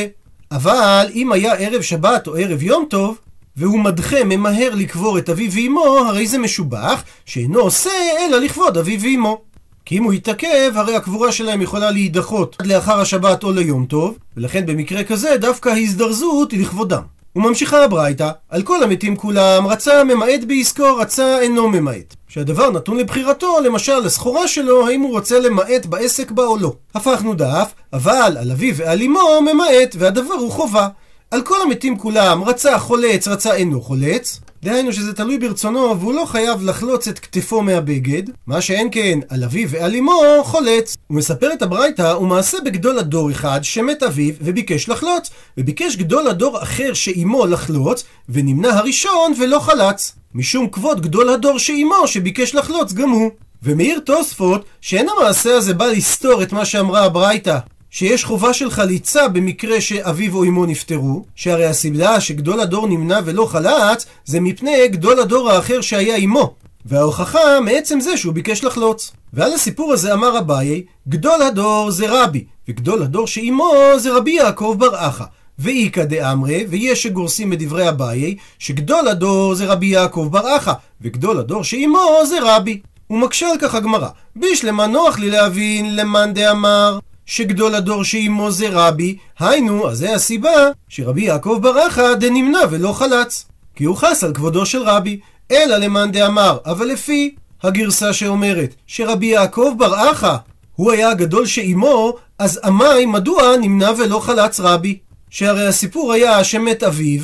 אבל 0.52 1.08
אם 1.14 1.32
היה 1.32 1.54
ערב 1.54 1.82
שבת 1.82 2.28
או 2.28 2.36
ערב 2.36 2.64
יום 2.64 2.86
טוב, 2.90 3.18
והוא 3.58 3.80
מדחה, 3.80 4.24
ממהר 4.24 4.76
לקבור 4.76 5.18
את 5.18 5.30
אביו 5.30 5.52
ואמו, 5.52 5.98
הרי 5.98 6.28
זה 6.28 6.38
משובח, 6.38 7.04
שאינו 7.26 7.60
עושה 7.60 7.92
אלא 8.20 8.38
לכבוד 8.38 8.78
אביו 8.78 9.02
ואמו. 9.02 9.42
כי 9.86 9.98
אם 9.98 10.04
הוא 10.04 10.14
יתעכב, 10.14 10.72
הרי 10.76 10.96
הקבורה 10.96 11.32
שלהם 11.32 11.62
יכולה 11.62 11.92
להידחות 11.92 12.56
עד 12.60 12.68
לאחר 12.68 13.00
השבת 13.02 13.44
או 13.44 13.52
ליום 13.52 13.86
טוב, 13.86 14.18
ולכן 14.38 14.66
במקרה 14.66 15.04
כזה 15.04 15.38
דווקא 15.38 15.70
ההזדרזות 15.70 16.52
היא 16.52 16.62
לכבודם. 16.62 17.02
וממשיכה 17.36 17.84
הברייתא, 17.84 18.32
על 18.50 18.64
כל 18.64 18.84
המתים 18.84 19.16
כולם, 19.16 19.68
רצה 19.68 20.04
ממעט 20.04 20.44
בעסקו, 20.48 20.96
רצה 20.96 21.40
אינו 21.40 21.70
ממעט. 21.70 22.16
שהדבר 22.28 22.72
נתון 22.72 22.98
לבחירתו, 22.98 23.60
למשל 23.66 24.00
לסחורה 24.00 24.48
שלו, 24.48 24.88
האם 24.88 25.02
הוא 25.02 25.12
רוצה 25.12 25.40
למעט 25.40 25.86
בעסק 25.86 26.32
בה 26.32 26.44
או 26.44 26.58
לא. 26.58 26.74
הפכנו 26.96 27.34
דף, 27.34 27.74
אבל 27.94 28.38
על 28.40 28.52
אביו 28.52 28.76
ועל 28.76 29.02
אמו 29.02 29.42
ממעט, 29.42 29.96
והדבר 30.00 30.34
הוא 30.34 30.52
חובה. 30.52 30.88
על 31.32 31.42
כל 31.42 31.62
המתים 31.62 31.98
כולם, 31.98 32.44
רצה 32.44 32.80
חולץ, 32.80 33.28
רצה 33.28 33.56
אינו 33.56 33.82
חולץ. 33.82 34.40
דהיינו 34.64 34.94
שזה 34.94 35.14
תלוי 35.14 35.38
ברצונו 35.38 36.00
והוא 36.00 36.14
לא 36.14 36.26
חייב 36.26 36.64
לחלוץ 36.64 37.08
את 37.08 37.20
כתפו 37.20 37.62
מהבגד, 37.62 38.24
מה 38.48 38.62
שאין 38.62 38.88
כן 38.92 39.20
על 39.30 39.44
אביו 39.44 39.70
ועל 39.70 39.96
אמו 39.96 40.22
חולץ. 40.44 40.98
הוא 41.08 41.18
מספר 41.18 41.54
את 41.54 41.62
הברייתא 41.62 42.16
ומעשה 42.22 42.58
בגדול 42.66 43.00
הדור 43.00 43.32
אחד 43.32 43.60
שמת 43.64 44.04
אביו 44.04 44.34
וביקש 44.42 44.90
לחלוץ, 44.90 45.30
וביקש 45.58 45.96
גדול 45.96 46.28
הדור 46.28 46.64
אחר 46.64 46.94
שאימו 46.94 47.46
לחלוץ, 47.46 48.04
ונמנע 48.30 48.70
הראשון 48.70 49.34
ולא 49.40 49.60
חלץ. 49.60 50.16
משום 50.36 50.70
כבוד 50.70 51.02
גדול 51.02 51.30
הדור 51.30 51.60
שאימו 51.60 52.08
שביקש 52.08 52.56
לחלוץ 52.56 52.94
גם 52.94 53.10
הוא. 53.10 53.32
ומעיר 53.64 54.00
תוספות 54.00 54.66
שאין 54.82 55.08
המעשה 55.10 55.58
הזה 55.58 55.74
בא 55.74 55.86
לסתור 55.86 56.44
את 56.44 56.54
מה 56.54 56.66
שאמרה 56.66 57.04
הברייתא 57.04 57.58
שיש 57.98 58.24
חובה 58.24 58.54
של 58.54 58.72
חליצה 58.72 59.28
במקרה 59.28 59.82
שאביו 59.82 60.36
או 60.36 60.44
אמו 60.44 60.66
נפטרו, 60.66 61.26
שהרי 61.36 61.66
הסיבה 61.66 62.20
שגדול 62.20 62.60
הדור 62.60 62.88
נמנע 62.88 63.20
ולא 63.26 63.46
חלץ, 63.46 64.06
זה 64.26 64.40
מפני 64.40 64.88
גדול 64.88 65.20
הדור 65.20 65.52
האחר 65.52 65.82
שהיה 65.82 66.16
אמו. 66.16 66.54
וההוכחה 66.86 67.60
מעצם 67.66 68.00
זה 68.00 68.18
שהוא 68.18 68.34
ביקש 68.34 68.64
לחלוץ. 68.64 69.12
ועל 69.34 69.54
הסיפור 69.54 69.94
הזה 69.94 70.14
אמר 70.14 70.40
אביי, 70.40 70.84
גדול 71.08 71.42
הדור 71.42 71.92
זה 71.92 72.06
רבי, 72.10 72.46
וגדול 72.70 73.04
הדור 73.04 73.28
שאימו 73.28 73.72
זה 73.98 74.14
רבי 74.14 74.32
יעקב 74.32 74.76
בר 74.80 75.08
אחא. 75.08 75.24
ואיכא 75.60 76.04
דאמרי, 76.04 76.66
ויש 76.70 77.04
שגורסים 77.04 77.50
בדברי 77.50 77.90
אביי, 77.90 78.36
שגדול 78.60 79.08
הדור 79.08 79.56
זה 79.56 79.66
רבי 79.66 79.86
יעקב 79.86 80.28
בר 80.32 80.58
אחא, 80.58 80.74
וגדול 81.02 81.40
הדור 81.40 81.64
שאימו 81.64 82.00
זה 82.26 82.38
רבי. 82.42 82.82
ומקשה 83.10 83.52
על 83.52 83.58
כך 83.58 83.76
הגמרא, 83.76 84.10
בישלמה 84.36 84.88
נוח 84.88 85.20
לי 85.20 85.30
להבין 85.30 85.96
למאן 85.96 86.34
דאמר 86.34 87.00
שגדול 87.26 87.76
הדור 87.76 88.04
שאימו 88.04 88.52
זה 88.52 88.68
רבי, 88.72 89.18
היינו, 89.40 89.90
אז 89.90 89.98
זה 89.98 90.16
הסיבה 90.16 90.70
שרבי 90.90 91.22
יעקב 91.22 91.60
ברכה 91.62 92.16
דנמנע 92.16 92.60
ולא 92.70 92.94
חלץ. 92.94 93.46
כי 93.76 93.84
הוא 93.84 93.96
חס 93.96 94.24
על 94.24 94.34
כבודו 94.34 94.66
של 94.66 94.82
רבי, 94.84 95.20
אלא 95.52 95.78
למאן 95.78 96.12
דאמר, 96.12 96.58
אבל 96.66 96.86
לפי 96.86 97.36
הגרסה 97.64 98.14
שאומרת 98.14 98.76
שרבי 98.88 99.26
יעקב 99.26 99.74
בר 99.78 100.12
אחא 100.12 100.36
הוא 100.76 100.92
היה 100.92 101.10
הגדול 101.10 101.46
שאימו, 101.46 102.14
אז 102.40 102.60
עמי 102.64 103.06
מדוע 103.06 103.58
נמנע 103.62 103.92
ולא 103.98 104.20
חלץ 104.20 104.60
רבי? 104.60 104.98
שהרי 105.30 105.68
הסיפור 105.68 106.14
היה 106.14 106.44
שמת 106.44 106.84
אביו, 106.84 107.22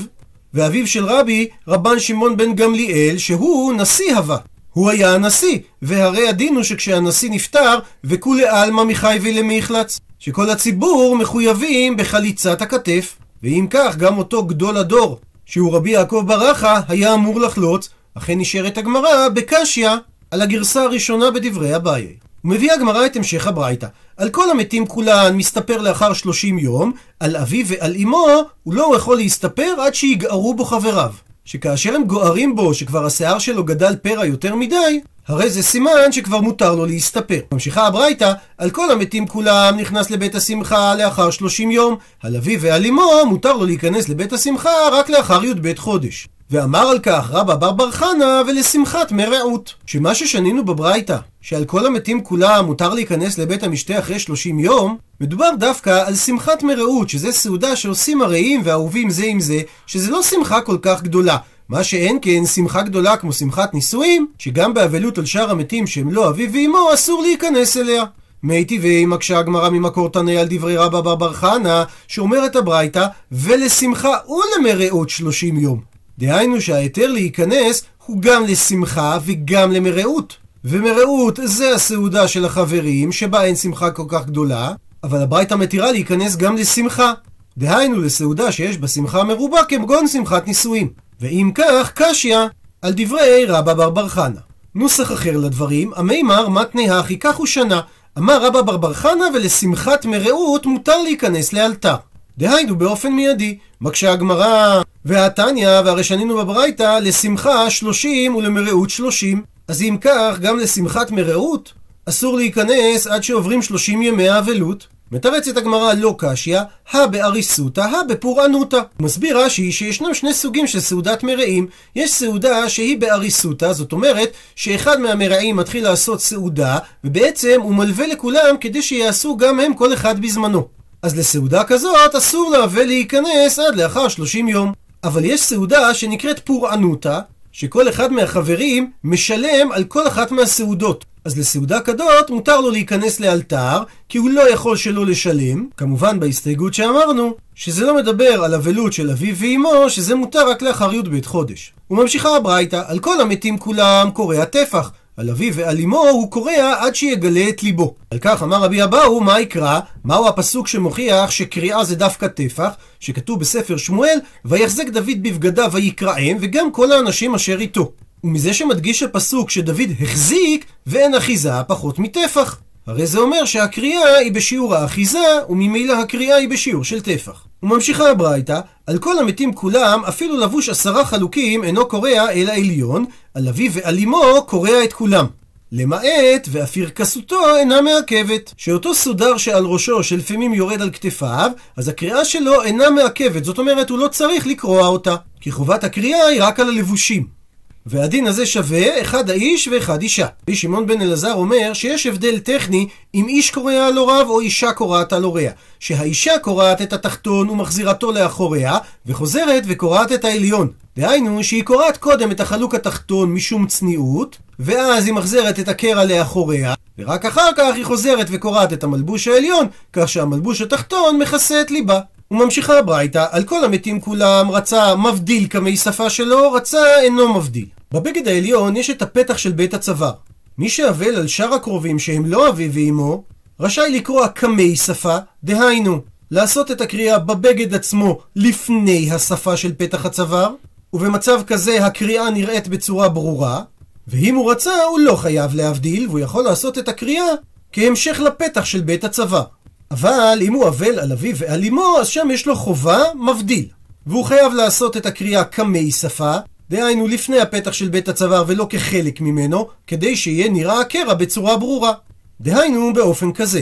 ואביו 0.54 0.88
של 0.88 1.06
רבי, 1.06 1.48
רבן 1.68 2.00
שמעון 2.00 2.38
בן 2.38 2.56
גמליאל, 2.56 3.18
שהוא 3.18 3.74
נשיא 3.74 4.16
הווה. 4.16 4.38
הוא 4.74 4.90
היה 4.90 5.14
הנשיא, 5.14 5.60
והרי 5.82 6.28
הדין 6.28 6.56
הוא 6.56 6.64
שכשהנשיא 6.64 7.30
נפטר, 7.32 7.80
וכולי 8.04 8.48
עלמא 8.48 8.84
מחי 8.84 9.20
ולמיחלץ. 9.22 10.00
שכל 10.20 10.50
הציבור 10.50 11.16
מחויבים 11.18 11.98
בחליצת 11.98 12.62
הכתף, 12.62 13.18
ואם 13.44 13.68
כך 13.70 13.96
גם 13.98 14.18
אותו 14.18 14.44
גדול 14.46 14.78
הדור, 14.78 15.20
שהוא 15.46 15.76
רבי 15.76 15.90
יעקב 15.90 16.24
ברכה, 16.28 16.82
היה 16.88 17.14
אמור 17.14 17.40
לחלוץ, 17.40 17.90
אכן 18.14 18.40
נשארת 18.40 18.78
הגמרא 18.78 19.30
בקשיא 19.30 19.90
על 20.32 20.42
הגרסה 20.42 20.84
הראשונה 20.84 21.32
בדברי 21.32 21.76
אביי. 21.76 22.08
ומביאה 22.46 22.74
הגמרא 22.74 23.06
את 23.06 23.16
המשך 23.16 23.48
הברייתא. 23.48 23.88
על 24.18 24.30
כל 24.30 24.52
המתים 24.52 24.88
כולן 24.88 25.38
מסתפר 25.38 25.82
לאחר 25.82 26.14
שלושים 26.14 26.60
יום, 26.60 26.92
על 27.20 27.36
אביו 27.36 27.66
ועל 27.68 27.96
אמו 28.04 28.28
הוא 28.64 28.74
לא 28.74 28.94
יכול 28.96 29.18
להסתפר 29.18 29.76
עד 29.82 29.96
שיגערו 29.96 30.54
בו 30.54 30.66
חבריו. 30.66 31.12
שכאשר 31.46 31.96
הם 31.96 32.04
גוערים 32.04 32.56
בו 32.56 32.74
שכבר 32.74 33.06
השיער 33.06 33.40
שלו 33.40 33.64
גדל 33.64 33.96
פרע 33.96 34.26
יותר 34.26 34.56
מדי, 34.56 35.02
הרי 35.28 35.50
זה 35.50 35.64
סימן 35.64 36.12
שכבר 36.12 36.42
מותר 36.42 36.76
לו 36.76 36.86
להסתפר. 36.86 37.40
ממשיכה 37.52 37.88
הברייתא, 37.88 38.34
על 38.58 38.70
כל 38.70 38.92
המתים 38.92 39.28
כולם 39.28 39.78
נכנס 39.78 40.10
לבית 40.10 40.36
השמחה 40.36 40.96
לאחר 40.96 41.30
שלושים 41.32 41.72
יום, 41.72 41.96
על 42.24 42.36
אביו 42.36 42.62
ועל 42.62 42.86
אמו 42.86 43.26
מותר 43.30 43.54
לו 43.54 43.66
להיכנס 43.66 44.10
לבית 44.10 44.34
השמחה 44.34 44.70
רק 44.92 45.10
לאחר 45.10 45.46
י"ב 45.46 45.78
חודש. 45.78 46.28
ואמר 46.52 46.88
על 46.88 47.00
כך 47.00 47.30
רבא 47.32 47.56
בר 47.56 47.72
בר 47.72 47.92
חנה 47.92 48.42
ולשמחת 48.48 49.12
מרעות. 49.12 49.74
שמה 49.86 50.16
ששנינו 50.16 50.66
בברייתא, 50.66 51.18
שעל 51.42 51.66
כל 51.66 51.86
המתים 51.86 52.24
כולם 52.24 52.66
מותר 52.66 52.94
להיכנס 52.94 53.38
לבית 53.38 53.64
המשתה 53.64 54.00
אחרי 54.00 54.20
30 54.20 54.60
יום, 54.60 54.98
מדובר 55.22 55.50
דווקא 55.60 56.04
על 56.08 56.16
שמחת 56.16 56.64
מרעות, 56.64 57.10
שזה 57.10 57.32
סעודה 57.32 57.76
שעושים 57.76 58.22
הרעים 58.22 58.62
ואהובים 58.64 59.10
זה 59.10 59.26
עם 59.26 59.40
זה, 59.40 59.62
שזה 59.88 60.12
לא 60.12 60.24
שמחה 60.24 60.62
כל 60.62 60.78
כך 60.82 61.04
גדולה. 61.04 61.38
מה 61.70 61.84
שאין 61.84 62.18
כן 62.22 62.46
שמחה 62.46 62.82
גדולה 62.82 63.18
כמו 63.18 63.34
שמחת 63.34 63.74
נישואים, 63.74 64.28
שגם 64.40 64.74
באבלות 64.74 65.18
על 65.18 65.26
שאר 65.26 65.52
המתים 65.52 65.88
שהם 65.88 66.12
לא 66.12 66.30
אביו 66.30 66.54
ואמו, 66.54 66.94
אסור 66.94 67.22
להיכנס 67.22 67.78
אליה. 67.78 68.04
מי 68.44 68.66
טבעי 68.66 69.06
מקשה 69.06 69.40
הגמרא 69.40 69.70
ממקור 69.70 70.10
תנא 70.10 70.32
על 70.32 70.48
דברי 70.50 70.78
רבא 70.78 71.02
בר 71.02 71.16
בר 71.16 71.34
חנה, 71.34 71.84
שאומרת 72.08 72.56
הברייתא, 72.56 73.06
ולשמחה 73.32 74.14
ולמרעות 74.28 75.10
שלושים 75.10 75.58
יום. 75.58 75.91
דהיינו 76.20 76.62
שההיתר 76.62 77.12
להיכנס 77.12 77.84
הוא 78.06 78.22
גם 78.22 78.44
לשמחה 78.46 79.18
וגם 79.26 79.72
למרעות. 79.72 80.38
ומרעות 80.66 81.40
זה 81.44 81.76
הסעודה 81.76 82.28
של 82.28 82.46
החברים, 82.46 83.12
שבה 83.12 83.44
אין 83.44 83.56
שמחה 83.56 83.92
כל 83.92 84.06
כך 84.08 84.26
גדולה, 84.26 84.74
אבל 85.04 85.22
הברייתא 85.22 85.56
מתירה 85.56 85.92
להיכנס 85.92 86.36
גם 86.36 86.56
לשמחה. 86.56 87.14
דהיינו 87.58 88.02
לסעודה 88.02 88.52
שיש 88.52 88.78
בה 88.78 88.88
שמחה 88.88 89.24
מרובה 89.24 89.64
כמגון 89.64 90.08
שמחת 90.08 90.48
נישואים. 90.48 90.90
ואם 91.22 91.52
כך, 91.56 91.92
קשיא 91.96 92.38
על 92.82 92.94
דברי 92.96 93.46
רבא 93.46 93.74
בר 93.74 93.90
בר 93.90 94.08
חנה. 94.08 94.40
נוסח 94.76 95.12
אחר 95.12 95.38
לדברים, 95.38 95.92
המימר 95.96 96.50
מתנה 96.50 97.00
הכי 97.00 97.20
כך 97.20 97.36
הוא 97.36 97.48
שנה. 97.48 97.82
אמר 98.18 98.46
רבא 98.46 98.62
בר 98.62 98.78
בר 98.78 98.94
חנה 98.94 99.26
ולשמחת 99.34 100.06
מרעות 100.06 100.66
מותר 100.66 101.02
להיכנס 101.04 101.54
לאלתר. 101.54 101.96
דהיינו 102.42 102.76
באופן 102.76 103.14
מיידי. 103.14 103.58
מקשה 103.82 104.12
הגמרא 104.12 104.82
והתניא, 105.06 105.70
והרי 105.86 106.04
שנינו 106.04 106.38
בברייתא, 106.38 107.00
לשמחה 107.02 107.70
שלושים 107.70 108.36
ולמרעות 108.36 108.90
שלושים. 108.90 109.44
אז 109.68 109.82
אם 109.82 109.98
כך, 110.02 110.38
גם 110.42 110.60
לשמחת 110.60 111.12
מרעות 111.12 111.74
אסור 112.06 112.38
להיכנס 112.38 113.08
עד 113.08 113.24
שעוברים 113.24 113.62
שלושים 113.62 114.02
ימי 114.02 114.30
האבלות. 114.30 114.88
מתרצת 115.12 115.58
הגמרא 115.58 115.94
לא 115.94 116.16
קשיא, 116.18 116.60
הא 116.92 117.06
באריסותא, 117.06 117.82
הא 117.82 118.04
בפורענותא. 118.10 118.80
מסביר 119.00 119.38
רש"י 119.38 119.72
שישנם 119.72 120.14
שני 120.14 120.34
סוגים 120.34 120.68
של 120.68 120.80
סעודת 120.80 121.24
מרעים. 121.24 121.68
יש 121.96 122.12
סעודה 122.12 122.70
שהיא 122.70 122.98
באריסותא, 122.98 123.74
זאת 123.74 123.92
אומרת 123.92 124.32
שאחד 124.56 125.00
מהמרעים 125.00 125.56
מתחיל 125.56 125.84
לעשות 125.84 126.22
סעודה, 126.22 126.78
ובעצם 127.04 127.60
הוא 127.62 127.76
מלווה 127.76 128.08
לכולם 128.08 128.56
כדי 128.62 128.82
שיעשו 128.82 129.38
גם 129.38 129.60
הם 129.60 129.74
כל 129.74 129.94
אחד 129.94 130.22
בזמנו. 130.22 130.81
אז 131.02 131.18
לסעודה 131.18 131.64
כזאת 131.64 132.16
אסור 132.16 132.52
לה 132.52 132.66
ולהיכנס 132.72 133.60
עד 133.60 133.76
לאחר 133.76 134.08
30 134.08 134.48
יום. 134.48 134.74
אבל 135.04 135.26
יש 135.26 135.42
סעודה 135.42 135.94
שנקראת 135.94 136.40
פורענותא, 136.40 137.20
שכל 137.52 137.90
אחד 137.90 138.12
מהחברים 138.12 138.92
משלם 139.04 139.72
על 139.72 139.84
כל 139.84 140.08
אחת 140.08 140.32
מהסעודות. 140.32 141.06
אז 141.26 141.40
לסעודה 141.40 141.80
כזאת 141.80 142.30
מותר 142.30 142.62
לו 142.62 142.72
להיכנס 142.72 143.20
לאלתר, 143.20 143.84
כי 144.10 144.18
הוא 144.18 144.30
לא 144.30 144.50
יכול 144.54 144.78
שלא 144.78 145.06
לשלם, 145.06 145.68
כמובן 145.78 146.20
בהסתייגות 146.20 146.74
שאמרנו, 146.74 147.34
שזה 147.56 147.86
לא 147.86 147.96
מדבר 147.96 148.44
על 148.44 148.54
אבלות 148.54 148.94
של 148.94 149.10
אביו 149.10 149.36
ואמו, 149.38 149.90
שזה 149.90 150.16
מותר 150.16 150.50
רק 150.50 150.62
לאחר 150.62 150.94
י"ב 150.94 151.26
חודש. 151.26 151.74
וממשיכה 151.92 152.36
הברייתא, 152.36 152.82
על 152.88 153.00
כל 153.00 153.22
המתים 153.22 153.58
כולם 153.58 154.10
קורע 154.14 154.46
טפח, 154.46 154.92
על 155.22 155.30
אביו 155.30 155.54
ועל 155.56 155.80
אמו 155.80 156.00
הוא 156.10 156.32
קורע 156.32 156.76
עד 156.80 156.96
שיגלה 156.96 157.50
את 157.50 157.64
ליבו. 157.64 157.96
על 158.12 158.20
כך 158.22 158.44
אמר 158.44 158.64
רבי 158.64 158.84
אבאו, 158.84 159.22
מה 159.22 159.40
יקרא? 159.40 159.80
מהו 160.04 160.28
הפסוק 160.28 160.68
שמוכיח 160.68 161.32
שקריאה 161.32 161.84
זה 161.84 161.96
דווקא 161.96 162.28
טפח, 162.28 162.70
שכתוב 163.00 163.40
בספר 163.40 163.78
שמואל, 163.78 164.20
ויחזק 164.46 164.90
דוד 164.90 165.24
בבגדיו 165.24 165.70
ויקראם, 165.74 166.38
וגם 166.42 166.72
כל 166.72 166.92
האנשים 166.92 167.36
אשר 167.36 167.60
איתו. 167.60 167.92
ומזה 168.24 168.54
שמדגיש 168.54 169.04
הפסוק 169.04 169.50
שדוד 169.50 169.90
החזיק, 170.02 170.66
ואין 170.88 171.16
אחיזה 171.16 171.64
פחות 171.68 172.00
מטפח. 172.00 172.60
הרי 172.92 173.08
זה 173.08 173.20
אומר 173.20 173.46
שהקריאה 173.46 174.16
היא 174.18 174.32
בשיעור 174.32 174.76
האחיזה, 174.76 175.20
וממילא 175.50 175.94
הקריאה 175.94 176.36
היא 176.36 176.50
בשיעור 176.50 176.84
של 176.84 177.02
טפח. 177.02 177.46
וממשיכה 177.64 178.10
הברייתא, 178.10 178.60
על 178.88 178.98
כל 178.98 179.20
המתים 179.20 179.54
כולם, 179.54 180.02
אפילו 180.08 180.38
לבוש 180.38 180.70
עשרה 180.70 181.06
חלוקים 181.06 181.64
אינו 181.64 181.88
קורע 181.88 182.30
אל 182.32 182.50
העליון, 182.50 183.06
על 183.34 183.48
אביו 183.48 183.72
ועל 183.74 184.00
אמו 184.00 184.46
קורע 184.48 184.84
את 184.84 184.94
כולם. 184.94 185.26
למעט, 185.72 186.48
ואפרכסותו 186.52 187.56
אינה 187.56 187.82
מעכבת. 187.82 188.54
שאותו 188.58 188.96
סודר 188.96 189.38
שעל 189.38 189.66
ראשו 189.66 190.04
שלפעמים 190.04 190.54
יורד 190.54 190.82
על 190.82 190.90
כתפיו, 190.90 191.52
אז 191.78 191.88
הקריאה 191.88 192.26
שלו 192.26 192.64
אינה 192.64 192.90
מעכבת, 192.90 193.44
זאת 193.44 193.60
אומרת 193.60 193.90
הוא 193.90 194.00
לא 194.00 194.08
צריך 194.08 194.48
לקרוע 194.48 194.88
אותה. 194.88 195.16
כי 195.42 195.52
חובת 195.52 195.84
הקריאה 195.84 196.28
היא 196.28 196.44
רק 196.44 196.60
על 196.60 196.70
הלבושים. 196.70 197.41
והדין 197.86 198.28
הזה 198.28 198.46
שווה 198.46 199.02
אחד 199.02 199.30
האיש 199.30 199.68
ואחד 199.68 200.02
אישה. 200.02 200.28
רבי 200.44 200.56
שמעון 200.56 200.88
בן 200.88 201.02
אלעזר 201.02 201.34
אומר 201.34 201.74
שיש 201.74 202.08
הבדל 202.08 202.40
טכני 202.40 202.88
אם 203.16 203.28
איש 203.28 203.52
קורע 203.52 203.88
על 203.88 203.98
הוריו 203.98 204.30
או 204.30 204.40
אישה 204.40 204.72
קורעת 204.72 205.14
על 205.14 205.24
הוריה. 205.24 205.52
שהאישה 205.80 206.40
קורעת 206.42 206.82
את 206.82 206.94
התחתון 206.94 207.50
ומחזירתו 207.50 208.12
לאחוריה, 208.12 208.78
וחוזרת 209.06 209.64
וקורעת 209.68 210.12
את 210.12 210.26
העליון. 210.26 210.68
דהיינו 210.98 211.44
שהיא 211.44 211.64
קורעת 211.64 211.98
קודם 211.98 212.32
את 212.32 212.40
החלוק 212.40 212.76
התחתון 212.76 213.34
משום 213.34 213.68
צניעות, 213.68 214.38
ואז 214.60 215.06
היא 215.06 215.14
מחזרת 215.14 215.60
את 215.60 215.68
הקרע 215.68 216.06
לאחוריה, 216.06 216.74
ורק 216.98 217.26
אחר 217.26 217.50
כך 217.58 217.76
היא 217.76 217.86
חוזרת 217.86 218.28
וקורעת 218.30 218.74
את 218.74 218.84
המלבוש 218.84 219.28
העליון, 219.28 219.68
כך 219.94 220.10
שהמלבוש 220.10 220.62
התחתון 220.62 221.20
מכסה 221.20 221.62
את 221.62 221.72
ליבה. 221.72 222.00
וממשיכה 222.32 222.80
הברייתא, 222.80 223.26
על 223.32 223.44
כל 223.44 223.64
המתים 223.64 224.02
כולם 224.02 224.52
רצה 224.52 224.96
מבדיל 224.96 225.48
כמי 225.50 225.78
שפה 225.78 226.10
שלו, 226.10 226.52
רצה 226.52 227.00
אינו 227.02 227.34
מבדיל. 227.34 227.66
בבגד 227.94 228.28
העליון 228.28 228.78
יש 228.78 228.90
את 228.90 229.02
הפתח 229.02 229.38
של 229.38 229.52
בית 229.52 229.74
הצוואר. 229.74 230.14
מי 230.58 230.70
שאבל 230.70 231.16
על 231.16 231.28
שאר 231.28 231.54
הקרובים 231.54 232.00
שהם 232.00 232.26
לא 232.26 232.50
אביו 232.50 232.72
ואמו, 232.74 233.24
רשאי 233.60 233.92
לקרוע 233.92 234.28
קמי 234.28 234.76
שפה, 234.76 235.18
דהיינו, 235.44 236.02
לעשות 236.32 236.72
את 236.72 236.82
הקריאה 236.82 237.20
בבגד 237.20 237.76
עצמו 237.76 238.20
לפני 238.36 239.12
השפה 239.12 239.58
של 239.58 239.74
פתח 239.78 240.06
הצוואר, 240.06 240.54
ובמצב 240.94 241.42
כזה 241.48 241.86
הקריאה 241.86 242.30
נראית 242.30 242.68
בצורה 242.68 243.10
ברורה, 243.10 243.62
ואם 244.08 244.36
הוא 244.36 244.52
רצה 244.52 244.84
הוא 244.90 245.00
לא 245.00 245.16
חייב 245.16 245.56
להבדיל, 245.56 246.08
והוא 246.08 246.20
יכול 246.20 246.44
לעשות 246.44 246.78
את 246.78 246.88
הקריאה 246.88 247.30
כהמשך 247.72 248.20
לפתח 248.20 248.66
של 248.66 248.82
בית 248.82 249.04
הצוואר. 249.04 249.44
אבל 249.92 250.40
אם 250.42 250.54
הוא 250.54 250.68
אבל 250.68 251.00
על 251.00 251.12
אביו 251.12 251.38
ועל 251.38 251.66
אמו, 251.66 251.98
אז 252.00 252.08
שם 252.08 252.28
יש 252.32 252.48
לו 252.48 252.56
חובה 252.56 253.04
מבדיל. 253.16 253.66
והוא 254.08 254.26
חייב 254.26 254.54
לעשות 254.54 254.98
את 254.98 255.06
הקריאה 255.06 255.44
קמי 255.44 255.92
שפה, 255.92 256.36
דהיינו 256.70 257.08
לפני 257.08 257.40
הפתח 257.40 257.74
של 257.74 257.90
בית 257.90 258.10
הצוואר 258.10 258.44
ולא 258.48 258.68
כחלק 258.70 259.22
ממנו, 259.22 259.68
כדי 259.88 260.16
שיהיה 260.16 260.50
נראה 260.50 260.80
הקרע 260.80 261.14
בצורה 261.14 261.58
ברורה. 261.58 261.94
דהיינו 262.42 262.94
באופן 262.94 263.32
כזה. 263.32 263.62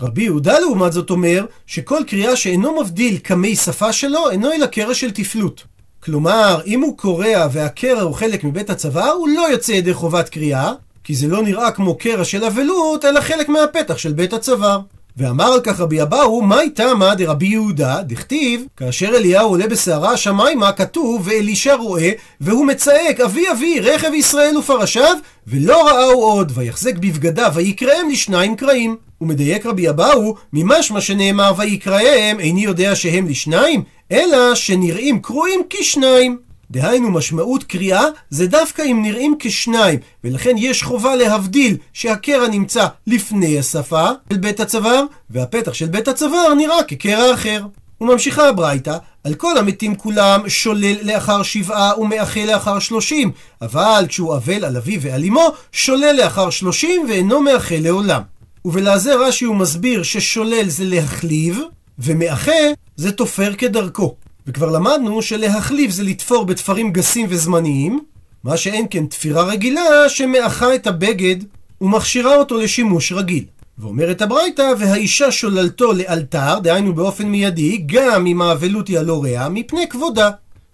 רבי 0.00 0.22
יהודה 0.22 0.58
לעומת 0.58 0.92
זאת 0.92 1.10
אומר, 1.10 1.46
שכל 1.66 2.00
קריאה 2.06 2.36
שאינו 2.36 2.80
מבדיל 2.80 3.18
קמי 3.18 3.56
שפה 3.56 3.92
שלו, 3.92 4.30
אינו 4.30 4.52
אלא 4.52 4.66
קרע 4.66 4.94
של 4.94 5.10
תפלות. 5.10 5.64
כלומר, 6.00 6.60
אם 6.66 6.80
הוא 6.80 6.96
קורע 6.96 7.48
והקרע 7.52 8.02
הוא 8.02 8.14
חלק 8.14 8.44
מבית 8.44 8.70
הצוואר, 8.70 9.10
הוא 9.10 9.28
לא 9.28 9.50
יוצא 9.52 9.72
ידי 9.72 9.94
חובת 9.94 10.28
קריאה, 10.28 10.72
כי 11.04 11.14
זה 11.14 11.26
לא 11.26 11.42
נראה 11.42 11.70
כמו 11.70 11.98
קרע 11.98 12.24
של 12.24 12.44
אבלות, 12.44 13.04
אלא 13.04 13.20
חלק 13.20 13.48
מהפתח 13.48 13.98
של 13.98 14.12
בית 14.12 14.32
הצוואר. 14.32 14.80
ואמר 15.16 15.52
על 15.52 15.60
כך 15.60 15.80
רבי 15.80 16.02
אבאו, 16.02 16.42
מה 16.42 16.60
איתמה 16.60 17.14
דרבי 17.14 17.46
יהודה, 17.46 18.02
דכתיב, 18.02 18.64
כאשר 18.76 19.08
אליהו 19.08 19.48
עולה 19.48 19.66
בסערה 19.66 20.12
השמיימה, 20.12 20.72
כתוב, 20.72 21.22
ואלישע 21.24 21.74
רואה, 21.74 22.10
והוא 22.40 22.66
מצעק, 22.66 23.20
אבי 23.20 23.50
אבי, 23.52 23.80
רכב 23.80 24.14
ישראל 24.14 24.56
ופרשיו, 24.56 25.16
ולא 25.46 25.86
ראהו 25.86 26.22
עוד, 26.22 26.52
ויחזק 26.54 26.94
בבגדיו, 26.96 27.52
ויקראם 27.54 28.10
לשניים 28.10 28.56
קרעים. 28.56 28.96
ומדייק 29.20 29.66
רבי 29.66 29.88
אבאו, 29.88 30.34
ממשמע 30.52 31.00
שנאמר 31.00 31.52
ויקראם, 31.56 32.40
איני 32.40 32.60
יודע 32.60 32.94
שהם 32.94 33.28
לשניים, 33.28 33.82
אלא 34.12 34.54
שנראים 34.54 35.22
קרועים 35.22 35.60
כשניים. 35.70 36.49
דהיינו 36.70 37.10
משמעות 37.10 37.64
קריאה 37.64 38.04
זה 38.30 38.46
דווקא 38.46 38.82
אם 38.82 39.02
נראים 39.02 39.34
כשניים, 39.38 39.98
ולכן 40.24 40.54
יש 40.58 40.82
חובה 40.82 41.16
להבדיל 41.16 41.76
שהקרע 41.92 42.48
נמצא 42.48 42.86
לפני 43.06 43.58
השפה 43.58 44.08
של 44.32 44.38
בית 44.38 44.60
הצוואר, 44.60 45.04
והפתח 45.30 45.74
של 45.74 45.86
בית 45.86 46.08
הצוואר 46.08 46.54
נראה 46.54 46.82
כקרע 46.82 47.34
אחר. 47.34 47.66
וממשיכה 48.00 48.48
הברייתא, 48.48 48.96
על 49.24 49.34
כל 49.34 49.58
המתים 49.58 49.94
כולם 49.94 50.48
שולל 50.48 50.96
לאחר 51.02 51.42
שבעה 51.42 52.00
ומאחה 52.00 52.44
לאחר 52.44 52.78
שלושים, 52.78 53.32
אבל 53.62 54.04
כשהוא 54.08 54.36
אבל 54.36 54.64
על 54.64 54.76
אביו 54.76 55.02
ועל 55.02 55.24
אמו, 55.24 55.52
שולל 55.72 56.16
לאחר 56.16 56.50
שלושים 56.50 57.06
ואינו 57.08 57.40
מאחה 57.40 57.74
לעולם. 57.78 58.22
ובלעזר 58.64 59.22
רש"י 59.26 59.44
הוא 59.44 59.56
מסביר 59.56 60.02
ששולל 60.02 60.68
זה 60.68 60.84
להחליב, 60.84 61.58
ומאחה 61.98 62.52
זה 62.96 63.12
תופר 63.12 63.54
כדרכו. 63.54 64.14
וכבר 64.50 64.70
למדנו 64.70 65.22
שלהחליף 65.22 65.90
זה 65.90 66.02
לתפור 66.02 66.44
בתפרים 66.44 66.92
גסים 66.92 67.26
וזמניים, 67.30 68.00
מה 68.44 68.56
שאין 68.56 68.86
כן 68.90 69.06
תפירה 69.06 69.42
רגילה 69.42 70.08
שמאחה 70.08 70.74
את 70.74 70.86
הבגד 70.86 71.36
ומכשירה 71.80 72.36
אותו 72.36 72.58
לשימוש 72.58 73.12
רגיל. 73.12 73.44
ואומרת 73.78 74.22
הברייתא, 74.22 74.72
והאישה 74.78 75.32
שוללתו 75.32 75.92
לאלתר, 75.92 76.58
דהיינו 76.58 76.94
באופן 76.94 77.26
מיידי, 77.26 77.82
גם 77.86 78.26
אם 78.26 78.42
האבלות 78.42 78.88
היא 78.88 78.98
הלא 78.98 79.22
רע, 79.24 79.48
מפני 79.48 79.88
כבודה. 79.88 80.30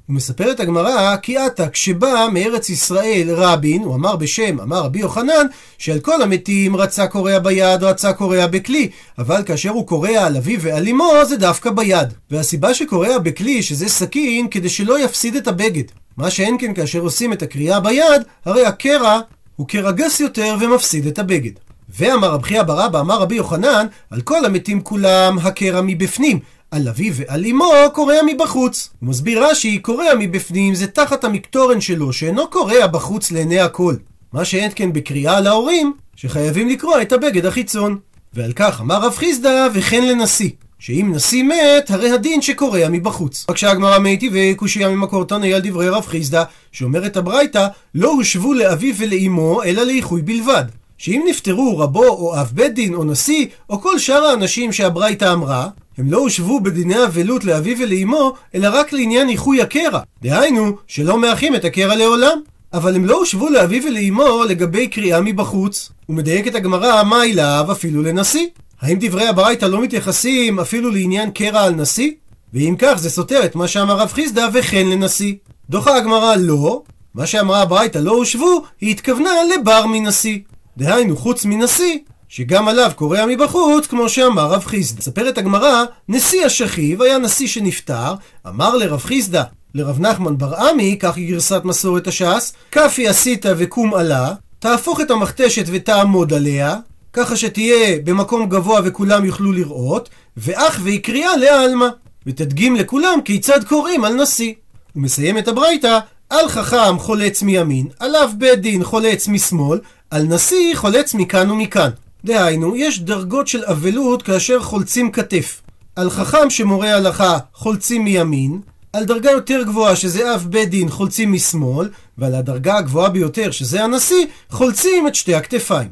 ומספרת 0.09 0.61
הגמרא 0.61 1.17
כי 1.17 1.37
עתה 1.37 1.69
כשבא 1.69 2.27
מארץ 2.33 2.71
ישראל 2.71 3.29
רבין, 3.31 3.83
הוא 3.83 3.95
אמר 3.95 4.17
בשם, 4.17 4.61
אמר 4.61 4.81
רבי 4.81 4.99
יוחנן, 4.99 5.47
שעל 5.79 5.99
כל 5.99 6.23
המתים 6.23 6.77
רצה 6.77 7.07
קורע 7.07 7.39
ביד, 7.39 7.83
רצה 7.83 8.13
קורע 8.13 8.47
בכלי, 8.47 8.89
אבל 9.19 9.43
כאשר 9.47 9.71
הוא 9.71 9.87
קורע 9.87 10.27
על 10.27 10.37
אביו 10.37 10.61
ועל 10.61 10.89
אמו 10.89 11.13
זה 11.29 11.37
דווקא 11.37 11.71
ביד. 11.71 12.13
והסיבה 12.31 12.75
שקורע 12.75 13.19
בכלי, 13.19 13.63
שזה 13.63 13.89
סכין, 13.89 14.49
כדי 14.49 14.69
שלא 14.69 15.05
יפסיד 15.05 15.37
את 15.37 15.49
הבגד. 15.49 15.85
מה 16.17 16.31
שאין 16.31 16.57
כן 16.61 16.75
כאשר 16.75 17.01
עושים 17.01 17.33
את 17.33 17.43
הקריאה 17.43 17.81
ביד, 17.81 18.23
הרי 18.45 18.67
הקרע 18.67 19.21
הוא 19.57 19.69
קרע 19.69 19.91
גס 19.91 20.21
יותר 20.21 20.57
ומפסיד 20.61 21.07
את 21.07 21.19
הבגד. 21.19 21.53
ואמר 21.99 22.29
רבי 22.29 22.59
רבא, 22.59 23.01
אמר 23.01 23.19
רבי 23.21 23.35
יוחנן, 23.35 23.87
על 24.11 24.21
כל 24.21 24.45
המתים 24.45 24.81
כולם 24.81 25.39
הקרע 25.43 25.81
מבפנים, 25.81 26.39
על 26.71 26.89
אביו 26.89 27.15
ועל 27.15 27.47
אמו 27.47 27.73
קורע 27.93 28.15
מבחוץ. 28.27 28.91
מסביר 29.03 29.45
רש"י, 29.45 29.79
קורע 29.79 30.05
מבפנים 30.19 30.75
זה 30.75 30.87
תחת 30.87 31.25
המקטורן 31.25 31.81
שלו, 31.81 32.13
שאינו 32.13 32.51
קורע 32.51 32.87
בחוץ 32.87 33.31
לעיני 33.31 33.61
הכל. 33.61 33.95
מה 34.33 34.45
שאין 34.45 34.71
כן 34.75 34.93
בקריאה 34.93 35.41
להורים, 35.41 35.93
שחייבים 36.17 36.69
לקרוע 36.69 37.03
את 37.03 37.13
הבגד 37.13 37.47
החיצון. 37.47 37.99
ועל 38.35 38.53
כך 38.53 38.81
אמר 38.81 39.01
רב 39.01 39.15
חיסדא, 39.17 39.69
וכן 39.75 40.05
לנשיא. 40.09 40.51
שאם 40.79 41.13
נשיא 41.15 41.43
מת, 41.43 41.91
הרי 41.91 42.11
הדין 42.11 42.43
שקורע 42.43 42.89
מבחוץ. 42.89 43.47
רק 43.51 43.57
שהגמרא 43.57 43.99
מתי 43.99 44.31
וקושייה 44.33 44.89
ממקור 44.89 45.25
תנאי 45.25 45.55
על 45.55 45.61
דברי 45.61 45.89
רב 45.89 46.07
חיסדא, 46.07 46.45
שאומרת 46.73 47.17
הברייתא, 47.17 47.67
לא 47.95 48.13
הושבו 48.13 48.55
לאביו 48.55 48.95
ולאמו, 48.99 49.63
אלא 49.63 49.83
לאיחוי 49.83 50.23
בלבד. 50.23 50.65
שאם 50.99 51.25
נפטרו 51.29 51.79
רבו 51.79 52.05
או 52.09 52.41
אב 52.41 52.51
בית 52.55 52.75
דין 52.75 52.95
או 52.95 53.05
נשיא, 53.05 53.47
או 53.71 53.81
כל 53.81 53.99
שאר 53.99 54.25
האנשים 54.25 54.73
שהברייתא 54.73 55.33
אמרה, 55.33 55.69
הם 55.99 56.11
לא 56.11 56.19
הושבו 56.19 56.61
בדיני 56.61 57.05
אבלות 57.05 57.45
לאביו 57.45 57.76
ולאמו, 57.81 58.35
אלא 58.55 58.69
רק 58.73 58.93
לעניין 58.93 59.29
איחוי 59.29 59.62
הקרע. 59.62 60.00
דהיינו, 60.23 60.76
שלא 60.87 61.19
מאחים 61.19 61.55
את 61.55 61.65
הקרע 61.65 61.95
לעולם. 61.95 62.38
אבל 62.73 62.95
הם 62.95 63.05
לא 63.05 63.19
הושבו 63.19 63.49
לאביו 63.49 63.83
ולאמו 63.85 64.45
לגבי 64.49 64.88
קריאה 64.88 65.21
מבחוץ. 65.21 65.91
ומדייקת 66.09 66.55
הגמרא, 66.55 67.03
מה 67.03 67.25
אליו 67.25 67.67
אפילו 67.73 68.03
לנשיא? 68.03 68.47
האם 68.81 68.97
דברי 69.00 69.26
הברייתא 69.26 69.65
לא 69.65 69.81
מתייחסים 69.81 70.61
אפילו 70.61 70.91
לעניין 70.91 71.31
קרע 71.31 71.62
על 71.62 71.75
נשיא? 71.75 72.11
ואם 72.55 72.75
כך 72.79 72.95
זה 72.97 73.11
סותר 73.11 73.45
את 73.45 73.55
מה 73.55 73.69
שאמר 73.69 73.97
רב 73.97 74.12
חיסדא 74.12 74.49
וכן 74.53 74.87
לנשיא. 74.87 75.35
דוחה 75.71 75.97
הגמרא 75.97 76.35
לא, 76.37 76.83
מה 77.15 77.26
שאמרה 77.26 77.62
הברייתא 77.62 77.99
לא 77.99 78.12
הושבו, 78.12 78.62
היא 78.81 78.91
התכוונה 78.91 79.31
לבר 79.55 79.87
מנשיא. 79.87 80.38
דהיינו 80.76 81.17
חוץ 81.17 81.45
מנשיא, 81.45 81.99
שגם 82.37 82.69
עליו 82.69 82.90
קורע 82.95 83.26
מבחוץ, 83.26 83.87
כמו 83.87 84.09
שאמר 84.09 84.47
רב 84.47 84.64
חיסדא. 84.64 84.99
מספרת 84.99 85.38
הגמרא, 85.38 85.85
נשיא 86.09 86.45
השכיב 86.45 87.02
היה 87.02 87.19
נשיא 87.19 87.47
שנפטר, 87.47 88.14
אמר 88.47 88.76
לרב 88.76 89.00
חיסדא, 89.00 89.43
לרב 89.75 90.00
נחמן 90.00 90.38
בר 90.38 90.55
עמי, 90.55 90.97
כך 91.00 91.16
היא 91.16 91.33
גרסת 91.33 91.61
מסורת 91.65 92.06
הש"ס, 92.06 92.52
כאפי 92.71 93.08
עשית 93.08 93.47
וקום 93.56 93.95
עלה, 93.95 94.34
תהפוך 94.58 95.00
את 95.00 95.11
המכתשת 95.11 95.65
ותעמוד 95.67 96.32
עליה, 96.32 96.76
ככה 97.13 97.37
שתהיה 97.37 97.99
במקום 98.04 98.49
גבוה 98.49 98.80
וכולם 98.84 99.25
יוכלו 99.25 99.52
לראות, 99.52 100.08
ואח 100.37 100.80
ויקריאה 100.82 101.37
לעלמא, 101.37 101.89
ותדגים 102.26 102.76
לכולם 102.76 103.19
כיצד 103.25 103.65
קוראים 103.65 104.04
על 104.04 104.15
נשיא. 104.15 104.52
הוא 104.93 105.02
מסיים 105.02 105.39
את 105.39 105.49
הברייתא, 105.49 105.99
על 106.30 106.49
חכם 106.49 106.99
חולץ 106.99 107.43
מימין, 107.43 107.87
עליו 107.99 108.30
בית 108.39 108.61
דין 108.61 108.84
חולץ 108.84 109.28
משמאל, 109.28 109.80
על 110.11 110.23
נשיא 110.23 110.75
חולץ 110.75 111.15
מכאן 111.15 111.50
ומכאן. 111.50 111.91
דהיינו, 112.26 112.76
יש 112.76 113.00
דרגות 113.00 113.49
של 113.49 113.65
אבלות 113.65 114.23
כאשר 114.23 114.60
חולצים 114.60 115.12
כתף. 115.12 115.62
על 115.97 116.10
חכם 116.10 116.50
שמורה 116.50 116.95
הלכה 116.95 117.39
חולצים 117.54 118.04
מימין, 118.04 118.60
על 118.93 119.04
דרגה 119.04 119.30
יותר 119.30 119.62
גבוהה 119.62 119.97
שזה 119.97 120.34
אב 120.34 120.47
בית 120.50 120.71
דין 120.71 120.89
חולצים 120.89 121.32
משמאל, 121.32 121.89
ועל 122.19 122.34
הדרגה 122.34 122.76
הגבוהה 122.76 123.10
ביותר 123.10 123.50
שזה 123.50 123.84
הנשיא 123.84 124.26
חולצים 124.50 125.06
את 125.06 125.15
שתי 125.15 125.34
הכתפיים. 125.34 125.89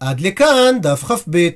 עד 0.00 0.20
לכאן 0.20 0.80
דף 0.82 1.04
כ"ב. 1.04 1.48